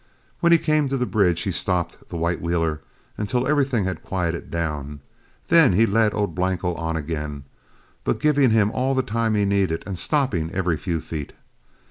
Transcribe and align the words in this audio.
When 0.39 0.51
he 0.51 0.57
came 0.57 0.89
to 0.89 0.97
the 0.97 1.05
bridge, 1.05 1.41
he 1.41 1.51
stopped 1.51 2.09
the 2.09 2.17
white 2.17 2.41
wheeler 2.41 2.81
until 3.19 3.45
everything 3.47 3.83
had 3.85 4.01
quieted 4.01 4.49
down; 4.49 4.99
then 5.49 5.73
he 5.73 5.85
led 5.85 6.11
old 6.15 6.33
Blanco 6.33 6.73
on 6.73 6.95
again, 6.97 7.43
but 8.03 8.19
giving 8.19 8.49
him 8.49 8.71
all 8.71 8.95
the 8.95 9.03
time 9.03 9.35
he 9.35 9.45
needed 9.45 9.83
and 9.85 9.99
stopping 9.99 10.49
every 10.53 10.75
few 10.75 11.01
feet. 11.01 11.33